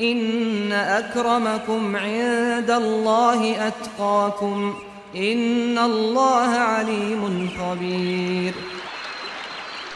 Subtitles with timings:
[0.00, 4.82] إن أكرمكم عند الله أتقاكم
[5.14, 8.54] إن الله عليم خبير.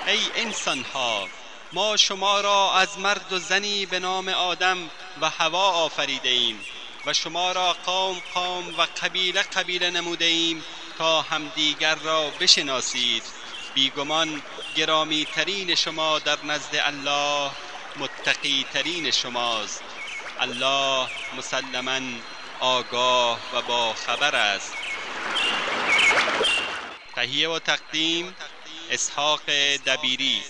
[0.07, 1.29] ای انسان ها
[1.73, 4.79] ما شما را از مرد و زنی به نام آدم
[5.21, 6.61] و هوا آفریده ایم
[7.07, 10.65] و شما را قوم قوم و قبیله قبیله نموده ایم
[10.99, 13.23] تا همدیگر را بشناسید.
[13.75, 14.43] بیگمان
[14.77, 17.51] گرامی ترین شما در نزد الله
[17.97, 19.83] متقی ترین شماست.
[20.43, 21.07] الله
[21.39, 22.01] مسلما
[22.61, 24.77] آگاه و با خبر است.
[27.15, 28.35] تهیه و تقدیم
[28.91, 29.41] اسحاق
[29.87, 30.41] دبیری.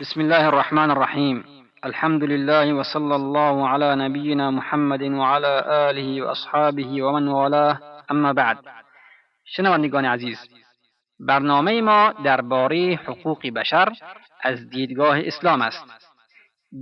[0.00, 1.44] بسم الله الرحمن الرحیم.
[1.82, 7.80] الحمد لله وصلى الله على نبينا محمد وعلى آله وأصحابه ومن والاه.
[8.10, 8.58] اما بعد.
[9.44, 10.38] شنوندگان عزیز
[11.20, 13.92] برنامه ما درباره حقوق بشر
[14.42, 15.84] از دیدگاه اسلام است.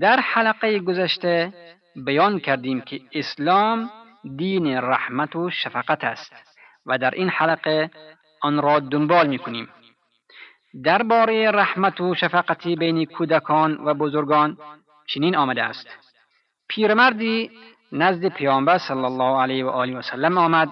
[0.00, 1.52] در حلقه گذشته
[1.96, 3.90] بیان کردیم که اسلام
[4.36, 6.32] دین رحمت و شفقت است
[6.86, 7.90] و در این حلقه
[8.42, 9.68] آن را دنبال می کنیم
[10.84, 14.56] درباره رحمت و شفقتی بین کودکان و بزرگان
[15.06, 15.86] چنین آمده است.
[16.68, 17.50] پیرمردی
[17.92, 20.68] نزد پیامبر صلی الله علیه و آله و سلم آمد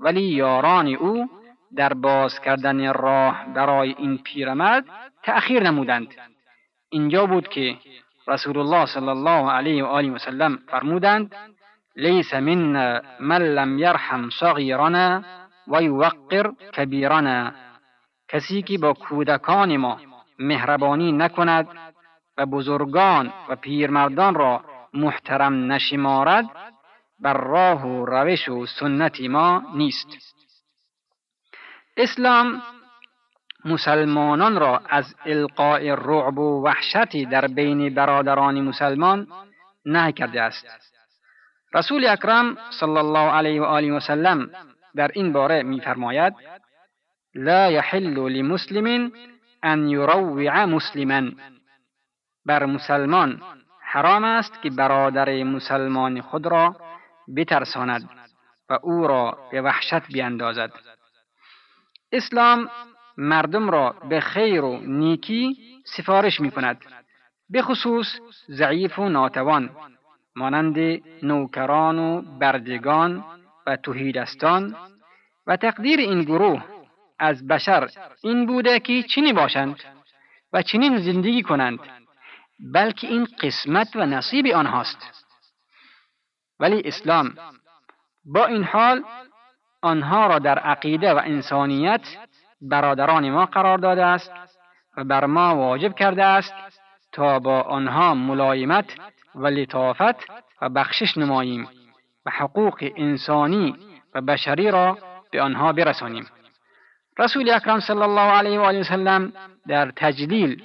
[0.00, 1.28] ولی یاران او
[1.76, 4.84] در باز کردن راه برای این پیرمرد
[5.22, 6.14] تأخیر نمودند.
[6.90, 7.76] اینجا بود که
[8.28, 11.34] رسول الله صلی الله علیه و آله و سلم فرمودند
[11.96, 15.22] لیس منا من لم یرحم صغیرنا
[15.68, 17.52] و یوقر کبیرنا.
[18.28, 20.00] کسی که با کودکان ما
[20.38, 21.68] مهربانی نکند
[22.38, 24.64] و بزرگان و پیرمردان را
[24.94, 26.44] محترم نشمارد
[27.20, 30.08] بر راه و روش و سنت ما نیست.
[31.98, 32.62] اسلام
[33.64, 39.26] مسلمانان را از القاء رعب و وحشتی در بین برادران مسلمان
[39.86, 40.66] نه کرده است.
[41.74, 44.50] رسول اکرم صلی الله علیه و آله و سلم
[44.94, 46.34] در این باره میفرماید
[47.34, 49.12] لا يحل لمسلم
[49.62, 51.30] ان یروع مسلما.
[52.46, 53.42] بر مسلمان
[53.82, 56.76] حرام است که برادر مسلمان خود را
[57.36, 58.08] بترساند
[58.68, 60.70] و او را به وحشت بیندازد
[62.12, 62.70] اسلام
[63.16, 66.80] مردم را به خیر و نیکی سفارش می کند
[67.50, 68.06] به خصوص
[68.48, 69.70] ضعیف و ناتوان
[70.36, 73.24] مانند نوکران و بردگان
[73.66, 74.76] و توهیدستان.
[75.46, 76.64] و تقدیر این گروه
[77.18, 77.90] از بشر
[78.22, 79.76] این بوده که چنین باشند
[80.52, 81.78] و چنین زندگی کنند
[82.74, 84.98] بلکه این قسمت و نصیب آنهاست.
[86.60, 87.34] ولی اسلام
[88.24, 89.04] با این حال
[89.82, 92.00] آنها را در عقیده و انسانیت
[92.60, 94.32] برادران ما قرار داده است
[94.96, 96.54] و بر ما واجب کرده است
[97.12, 98.94] تا با آنها ملایمت
[99.34, 100.30] و لطافت
[100.62, 101.68] و بخشش نماییم
[102.26, 103.76] و حقوق انسانی
[104.14, 104.98] و بشری را
[105.30, 106.26] به آنها برسانیم.
[107.18, 109.32] رسول اکرم صلی الله علیه و آله وسلم
[109.66, 110.62] در تجلیل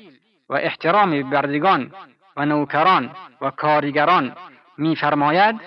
[0.50, 1.92] و احترام بردگان
[2.38, 4.36] و نوکران و کارگران
[4.78, 5.62] میفرماید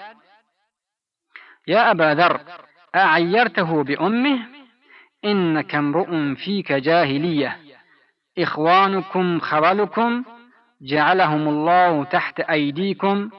[1.66, 2.36] یا ابا ذر
[2.96, 4.38] اعیرته بأمه
[5.24, 7.56] إنك امرؤ فيك جاهلیه
[8.38, 10.24] إخوانكم خولكم
[10.82, 13.30] جعلهم الله تحت أيديكم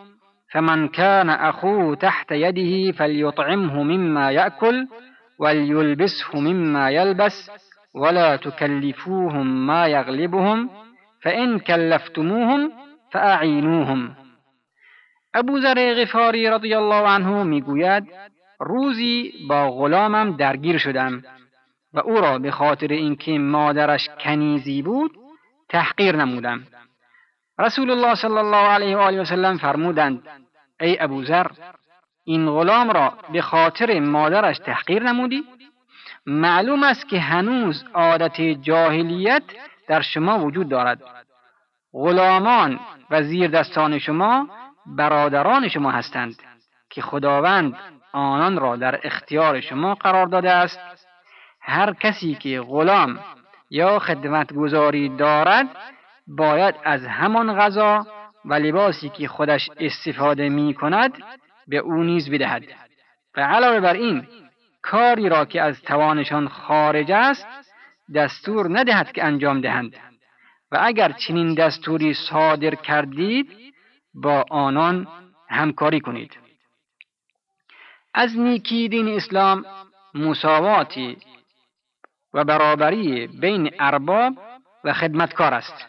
[0.51, 4.87] فمن كان أخوه تحت يده فليطعمه مما يأكل
[5.39, 7.51] وليلبسه مما يلبس
[7.95, 10.69] ولا تكلفوهم ما يغلبهم
[11.21, 12.71] فإن كلفتموهم
[13.11, 14.13] فأعینوهم
[15.35, 18.03] أبو ذر غفاری رضی الله عنه میگوید
[18.59, 21.23] روزی با غلامم درگیر شدم
[21.93, 25.11] و او را به خاطر اینکه مادرش کنیزی بود
[25.69, 26.63] تحقیر نمودم.
[27.59, 30.27] رسول الله صلی الله علیه و آله و سلم فرمودند
[30.79, 31.47] ای ابو ذر
[32.25, 35.43] این غلام را به خاطر مادرش تحقیر نمودی؟
[36.25, 39.43] معلوم است که هنوز عادت جاهلیت
[39.87, 41.01] در شما وجود دارد.
[41.93, 44.49] غلامان و زیر دستان شما
[44.85, 46.35] برادران شما هستند
[46.89, 47.75] که خداوند
[48.13, 50.79] آنان را در اختیار شما قرار داده است.
[51.61, 53.19] هر کسی که غلام
[53.69, 55.67] یا خدمتگذاری دارد
[56.27, 58.05] باید از همان غذا
[58.45, 61.23] و لباسی که خودش استفاده می کند
[61.67, 62.63] به او نیز بدهد.
[63.37, 64.27] و علاوه بر این
[64.81, 67.47] کاری را که از توانشان خارج است
[68.15, 69.95] دستور ندهد که انجام دهند.
[70.71, 73.51] و اگر چنین دستوری صادر کردید
[74.13, 75.07] با آنان
[75.49, 76.46] همکاری کنید.
[78.17, 79.65] از نیکی دین اسلام
[80.13, 81.17] مساواتی
[82.33, 84.33] و برابری بین ارباب
[84.83, 85.87] و خدمتکار است.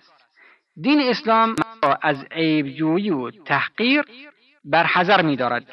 [0.83, 4.05] دین اسلام را از عیبجویی و تحقیر
[4.65, 5.65] برحضر می دارد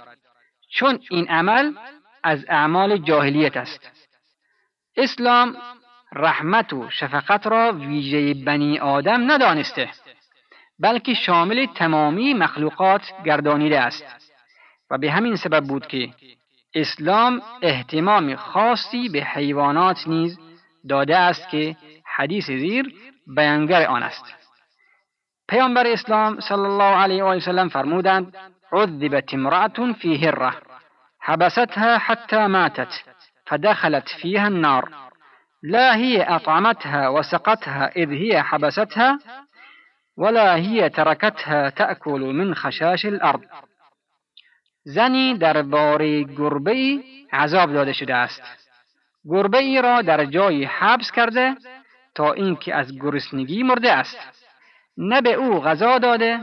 [0.72, 1.74] چون این عمل
[2.24, 3.92] از اعمال جاهلیت است.
[4.98, 5.58] اسلام
[6.14, 9.90] رحمت و شفقت را ویژه بنی آدم ندانسته
[10.80, 14.06] بلکه شامل تمامی مخلوقات گردانیده است.
[14.92, 16.10] و به همین سبب بود که
[16.76, 20.40] اسلام احتمام خاصی به حیوانات نیز
[20.90, 21.76] داده است که
[22.16, 22.94] حدیث زیر
[23.28, 24.26] بیانگر آن است.
[25.48, 28.38] پیامبر اسلام صلی الله علیه و سلم فرمودند
[28.72, 30.54] عذبت امرأة في هره
[31.20, 33.04] حبستها حتى ماتت
[33.46, 34.90] فدخلت فيها النار
[35.64, 39.20] لا هي أطعمتها وسقتها إذ هي حبستها
[40.18, 43.42] ولا هي تركتها تأكل من خشاش الأرض.
[44.86, 47.04] زنی در بار گربه ای
[47.34, 48.42] عذاب داده شده است.
[49.26, 51.56] گربه ای را در جایی حبس کرده
[52.16, 54.18] تا اینکه از گرسنگی مرده است.
[54.98, 56.40] نه به او غذا داده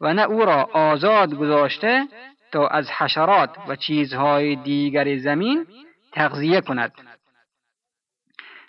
[0.00, 2.08] و نه او را آزاد گذاشته
[2.52, 5.66] تا از حشرات و چیزهای دیگر زمین
[6.12, 6.92] تغذیه کند.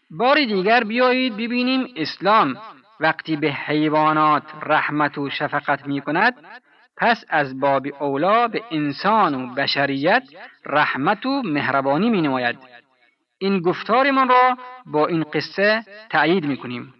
[0.09, 2.57] بار دیگر بیایید ببینیم اسلام
[2.99, 6.33] وقتی به حیوانات رحمت و شفقت می کند
[6.97, 10.23] پس از باب اولا به انسان و بشریت
[10.65, 12.57] رحمت و مهربانی می نماید
[13.37, 16.93] این گفتارمان را با این قصه تأیید می کنیم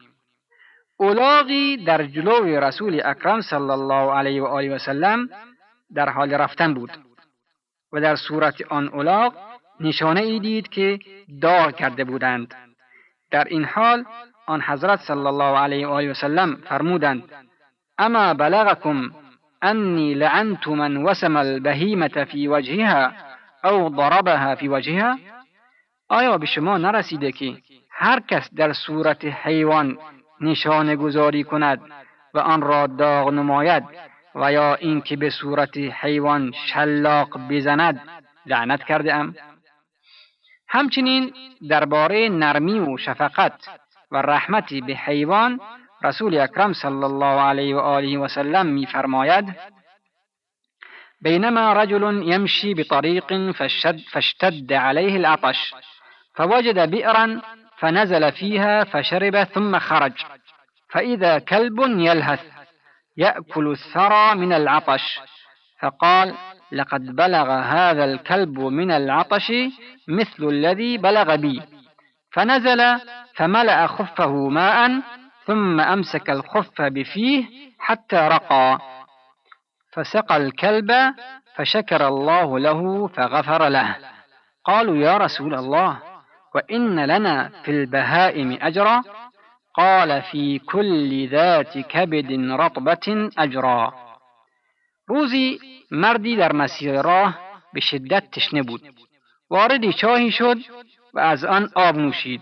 [0.98, 5.30] اولاغی در جلوی رسول اکرم صلی الله علیه و آله و سلم
[5.94, 6.92] در حال رفتن بود
[7.94, 9.34] و در صورت آن اولاغ
[9.80, 11.00] نشانه ای دید که
[11.42, 12.54] دار کرده بودند.
[13.32, 14.06] در این حال
[14.48, 17.24] آن حضرت صلی الله علیه و آله و سلم فرمودند
[17.98, 19.12] اما بلغکم
[19.62, 23.12] انی لعنت من وسم البهیمة فی وجهها
[23.64, 25.18] او ضربها فی وجهها؟
[26.10, 27.58] آیا به شما نرسیده که
[27.92, 29.98] هر کس در صورت حیوان
[30.42, 31.82] نشانه گذاری کند
[32.34, 33.84] و آن را داغ نماید
[34.36, 38.02] و یا اینکه به صورت حیوان شلاق بزند
[38.46, 39.36] لعنت کرده ام؟
[40.68, 41.34] همچنین
[41.70, 43.70] درباره نرمی و شفقت
[44.12, 45.60] و رحمتی به حیوان
[46.04, 49.56] رسول اکرم صلی الله علیه و آله و سلم میفرماید
[51.22, 52.04] بينما رجل
[52.34, 55.74] يمشي بطريق فاشتد, فاشتد عليه العطش
[56.36, 57.42] فوجد بئرا
[57.78, 60.14] فنزل فيها فشرب ثم خرج
[60.90, 62.46] فإذا كلب يلهث
[63.18, 65.20] يأكل الثرى من العطش.
[65.82, 66.36] فقال
[66.72, 69.52] لقد بلغ هذا الكلب من العطش
[70.08, 71.62] مثل الذي بلغ بي
[72.32, 73.00] فنزل
[73.36, 75.02] فملأ خفه ماء
[75.48, 77.46] ثم أمسك الخف بفيه
[77.80, 78.80] حتى رقى.
[79.94, 80.92] فسقى الكلب
[81.56, 83.96] فشكر الله له فغفر له.
[84.66, 85.98] قالوا يا رسول الله
[86.56, 89.04] وإن لنا في البهائم أجرا؟
[89.74, 93.94] قال في كل ذات كبد رطبة أجرا.
[95.08, 95.60] روزی
[95.92, 97.40] مردی در مسیر راه
[97.74, 98.82] به شدت تشنه بود
[100.30, 100.58] شد
[101.14, 102.42] و از آن آب نوشید.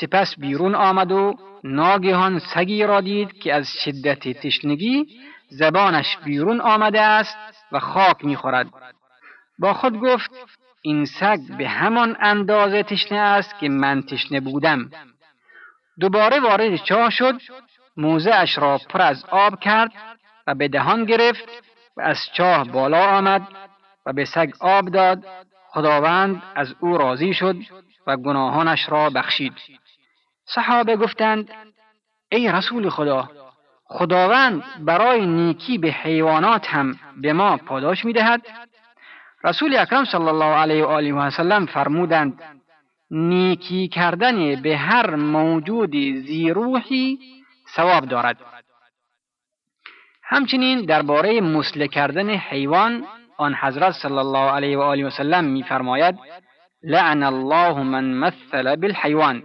[0.00, 5.06] سپس بیرون آمد و ناگهان سگی را دید که از شدت تشنگی
[5.48, 7.36] زبانش بیرون آمده است
[7.72, 8.66] و خاک می‌خورد.
[9.58, 10.30] با خود گفت
[10.82, 14.90] این سگ به همان اندازه تشنه است که من تشنه بودم.
[16.00, 17.40] دوباره وارد چاه شد
[17.96, 19.92] موزه را پر از آب کرد
[20.46, 21.48] و به دهان گرفت
[21.96, 23.42] و از چاه بالا آمد
[24.06, 25.24] و به سگ آب داد.
[25.72, 27.56] خداوند از او راضی شد
[28.06, 29.52] و گناهانش را بخشید.
[30.54, 31.50] صحابه گفتند
[32.32, 33.28] ای رسول خدا
[33.84, 38.42] خداوند برای نیکی به حیوانات هم به ما پاداش می‌دهد؟
[39.44, 42.42] رسول اکرم صلی الله علیه و آله و سلم فرمودند
[43.10, 45.90] نیکی کردن به هر موجود
[46.26, 47.18] زیروحی
[47.76, 48.36] ثواب دارد.
[50.22, 53.04] همچنین درباره مسله کردن حیوان
[53.36, 56.18] آن حضرت صلی الله علیه و آله و سلم میفرماید
[56.82, 59.42] لعن الله من مثل بالحیوان.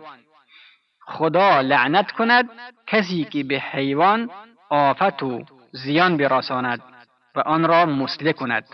[1.05, 2.49] خدا لعنت کند
[2.87, 4.29] کسی که به حیوان
[4.69, 6.81] آفت و زیان برساند
[7.35, 8.65] و آن را مسله کند.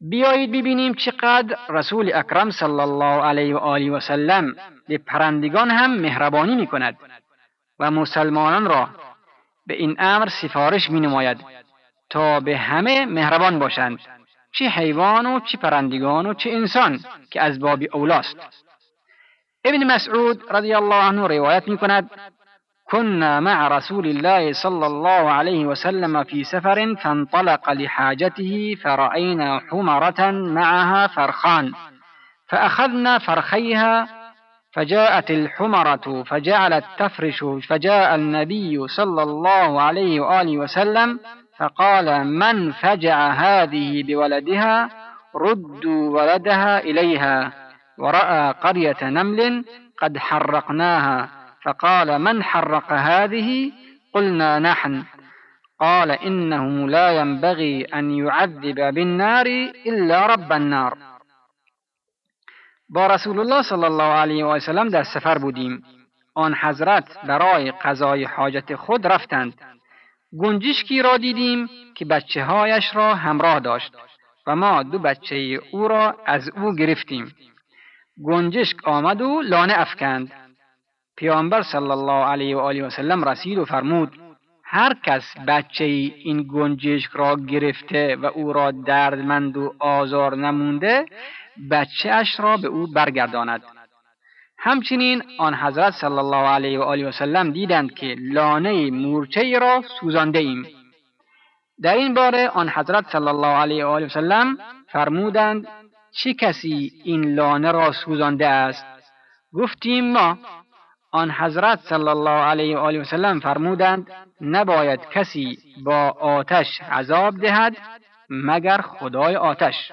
[0.00, 4.56] بیایید ببینیم چقدر رسول اکرم صلی الله علیه و آله و سلم
[4.88, 6.96] به پرندگان هم مهربانی می کند
[7.78, 8.88] و مسلمانان را
[9.66, 11.44] به این امر سفارش می نماید
[12.10, 13.98] تا به همه مهربان باشند
[14.52, 18.36] چه حیوان و چه پرندگان و چه انسان که از باب اولاست.
[19.66, 22.10] ابن مسعود رضی الله عنه روایت می کند
[22.90, 31.06] كنا مع رسول الله صلى الله عليه وسلم في سفر فانطلق لحاجته فرأينا حمرة معها
[31.06, 31.72] فرخان
[32.48, 34.08] فأخذنا فرخيها
[34.72, 41.20] فجاءت الحمرة فجعلت تفرش فجاء النبي صلى الله عليه وآله وسلم
[41.58, 44.88] فقال من فجع هذه بولدها؟
[45.36, 47.52] ردوا ولدها إليها.
[48.00, 49.64] ورأى قرية نمل
[49.98, 51.28] قد حرقناها
[51.62, 53.72] فقال من حرق هذه؟
[54.14, 55.04] قلنا نحن.
[55.80, 59.46] قال إنه لا ينبغي أن يعذب بالنار
[59.86, 60.98] إلا رب النار.
[62.88, 65.82] با رسول الله صلی الله علیه و سلم در سفر بودیم.
[66.34, 69.54] آن حضرت برای قضای حاجت خود رفتند.
[70.38, 73.92] گنجشکی را دیدیم که بچه هایش را همراه داشت
[74.46, 77.34] و ما دو بچه أو را از أو گرفتیم.
[78.24, 80.32] گنجشک آمد و لانه افکند.
[81.16, 84.12] پیامبر صلی الله علیه و آله و سلم رسید و فرمود
[84.64, 91.06] هر کس بچه این گنجشک را گرفته و او را دردمند و آزار نمونده
[91.70, 93.62] بچه اش را به او برگرداند.
[94.58, 99.82] همچنین آن حضرت صلی الله علیه و آله و سلم دیدند که لانه مورچه را
[100.00, 100.66] سوزانده ایم
[101.82, 104.58] در این باره آن حضرت صلی الله علیه و آله و سلم
[104.88, 105.68] فرمودند
[106.12, 108.86] چه کسی این لانه را سوزانده است؟
[109.52, 110.38] گفتیم ما.
[111.12, 117.40] آن حضرت صلی الله علیه و آله و سلم فرمودند نباید کسی با آتش عذاب
[117.40, 117.76] دهد
[118.30, 119.92] مگر خدای آتش.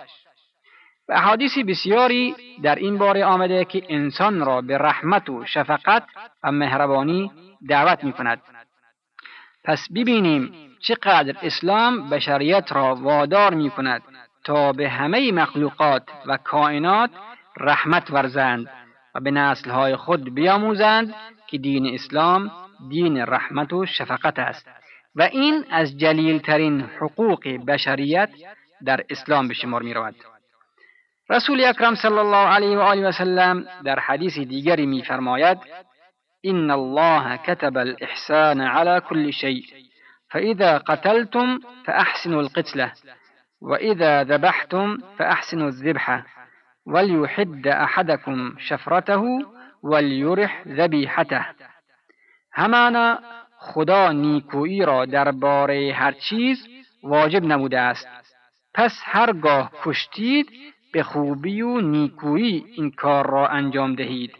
[1.09, 6.03] و احادیث بسیاری در این باره آمده که انسان را به رحمت و شفقت
[6.43, 7.31] و مهربانی
[7.69, 8.41] دعوت می کند.
[9.63, 14.01] پس ببینیم چقدر اسلام بشریت را وادار می کند
[14.47, 17.09] تا به همه مخلوقات و کائنات
[17.57, 18.69] رحمت ورزند
[19.15, 21.15] و به نسلهای خود بیاموزند
[21.47, 22.51] که دین اسلام
[22.89, 24.69] دین رحمت و شفقت است
[25.15, 28.29] و این از جلیلترین حقوق بشریت
[28.85, 30.15] در اسلام به شمار می رود.
[31.29, 35.57] رسول اکرم صلی الله علیه و آله و سلم در حدیث دیگری میفرماید
[36.43, 39.63] ان الله كتب الاحسان على كل شيء
[40.31, 42.91] فاذا قتلتم فاحسنوا القتله
[43.61, 46.25] واذا ذبحتم فاحسنوا الذبحه
[46.85, 49.23] وليحد احدكم شفرته
[49.83, 51.45] وليرح ذبیحته
[52.53, 53.19] همانا
[53.57, 56.67] خدا نیکویی را درباره هر چیز
[57.03, 58.07] واجب نموده است.
[58.73, 60.49] پس هرگاه کشتید
[60.93, 64.31] به خوبی و نیکویی این کار را انجام دهید.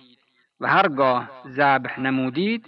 [0.59, 2.65] و هرگاه ذبح نمودید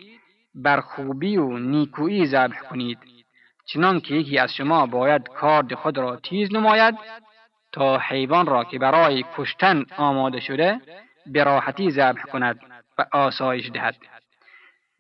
[0.56, 2.98] بر خوبی و نیکویی ذبح کنید.
[3.74, 6.96] چنان که یکی از شما باید کارد خود را تیز نماید
[7.72, 10.80] تا حیوان را که برای کشتن آماده شده
[11.26, 12.60] به راحتی ذبح کند
[12.98, 13.96] و آسایش دهد.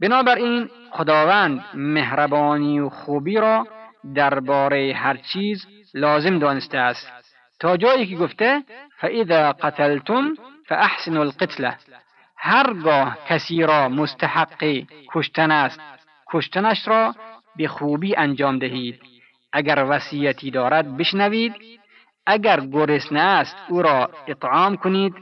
[0.01, 3.67] بنابراین خداوند مهربانی و خوبی را
[4.15, 7.11] درباره هر چیز لازم دانسته است.
[7.59, 8.63] تا جایی که گفته
[8.97, 10.33] فاذا قتلتم
[10.67, 11.77] فاحسنوا القتله
[12.37, 14.83] هرگاه کسی را مستحق
[15.13, 15.79] کشتن است
[16.31, 17.15] کشتنش را
[17.55, 19.01] به خوبی انجام دهید.
[19.53, 21.53] اگر وصیتی دارد بشنوید.
[22.25, 25.13] اگر گرسنه است او را اطعام کنید.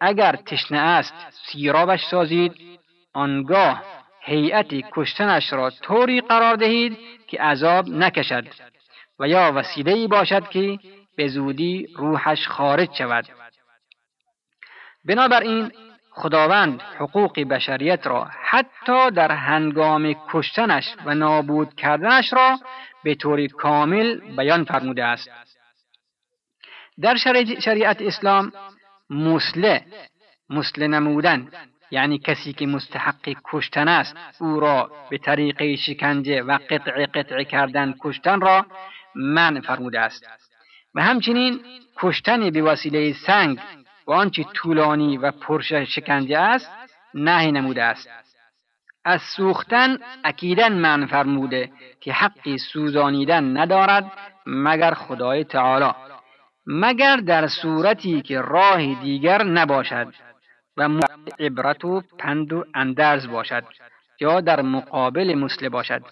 [0.00, 2.54] اگر تشنه است سیرابش سازید.
[3.12, 3.82] آنگاه
[4.20, 8.44] هیئت کشتنش را طوری قرار دهید که عذاب نکشد
[9.18, 10.78] و یا وسیله باشد که
[11.16, 13.26] به زودی روحش خارج شود.
[15.04, 15.72] بنابراین
[16.16, 22.58] خداوند حقوق بشریت را حتی در هنگام کشتنش و نابود کردنش را
[23.04, 25.30] به طور کامل بیان فرموده است.
[27.00, 27.16] در
[27.60, 28.52] شریعت اسلام
[29.10, 29.84] مسله
[30.50, 31.48] مسله نمودن
[31.90, 37.94] یعنی کسی که مستحق کشتن است او را به طریق شکنجه و قطع قطع کردن
[38.00, 38.66] کشتن را
[39.14, 40.26] من فرموده است.
[40.94, 41.60] و همچنین
[41.96, 43.58] کشتن به وسیله سنگ
[44.06, 46.70] و آنچه طولانی و پرش شکنجه است
[47.14, 48.08] نهی نموده است.
[49.04, 51.70] از سوختن اکیدن من فرموده
[52.00, 54.12] که حقی سوزانیدن ندارد
[54.46, 55.90] مگر خدای تعالی
[56.66, 60.14] مگر در صورتی که راه دیگر نباشد
[60.76, 61.00] و
[61.38, 63.64] عبرت و پند و اندرز باشد
[64.20, 66.02] یا در مقابل مسله باشد.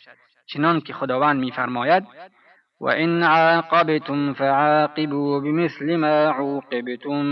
[0.46, 2.06] چنان که خداوند میفرماید
[2.84, 7.22] وإن عاقبتم فعاقبوا بمثل ما عوقبتم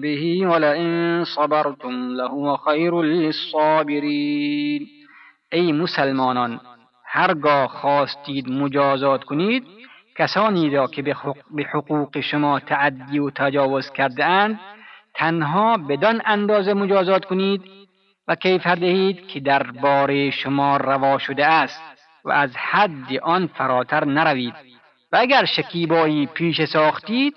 [0.00, 4.86] به ولئن صبرتم لهو خیر للصابرین
[5.52, 6.60] ای مسلمانان
[7.06, 9.64] هرگاه خواستید مجازات کنید
[10.18, 11.02] کسانی را که
[11.50, 14.60] به حقوق شما تعدی و تجاوز کرده اند
[15.14, 17.62] تنها بدان اندازه مجازات کنید
[18.28, 21.82] و کیفر دهید که در باره شما روا شده است
[22.24, 24.54] و از حد آن فراتر نروید.
[25.12, 27.34] و اگر شکیبایی پیش ساختید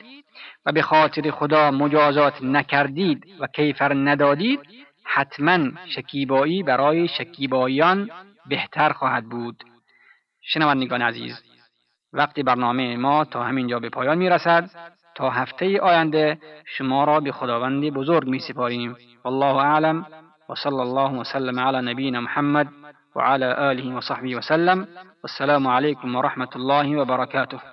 [0.65, 4.60] و به خاطر خدا مجازات نکردید و کیفر ندادید
[5.03, 5.60] حتما
[5.96, 8.10] شکیبایی برای شکیباییان
[8.46, 9.63] بهتر خواهد بود.
[10.41, 11.44] شنوندگان عزیز
[12.13, 14.70] وقتی برنامه ما تا همینجا به پایان می رسد
[15.15, 20.05] تا هفته آینده شما را به خداوند بزرگ می سپاریم والله اعلم.
[20.50, 22.67] و صلی الله وسلم علی نبینا محمد
[23.15, 24.88] وعلى آله وصحبه وسلم
[25.24, 27.60] والسلام عليكم ورحمة الله وبركاته